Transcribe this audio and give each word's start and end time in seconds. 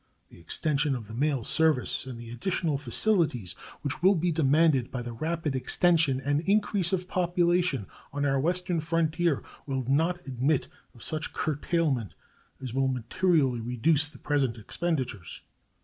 The 0.29 0.39
extension 0.39 0.95
of 0.95 1.07
the 1.07 1.13
mail 1.13 1.43
service 1.43 2.07
and 2.07 2.19
the 2.19 2.31
additional 2.31 2.79
facilities 2.79 3.53
which 3.83 4.01
will 4.01 4.15
be 4.15 4.31
demanded 4.31 4.89
by 4.89 5.03
the 5.03 5.13
rapid 5.13 5.55
extension 5.55 6.19
and 6.19 6.39
increase 6.49 6.91
of 6.91 7.07
population 7.07 7.85
on 8.11 8.25
our 8.25 8.39
western 8.39 8.79
frontier 8.79 9.43
will 9.67 9.85
not 9.87 10.25
admit 10.25 10.67
of 10.95 11.03
such 11.03 11.33
curtailment 11.33 12.15
as 12.59 12.73
will 12.73 12.87
materially 12.87 13.61
reduce 13.61 14.09
the 14.09 14.17
present 14.17 14.57
expenditures. 14.57 15.43